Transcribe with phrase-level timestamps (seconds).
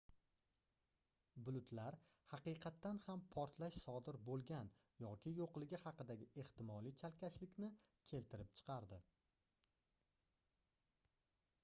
[1.47, 1.97] bulutlar
[2.29, 4.71] haqiqatan ham portlash sodir boʻlgan
[5.03, 7.71] yoki yoʻligi haqidagi ehtimoliy chalkashlikni
[8.13, 8.99] keltirib chiqardi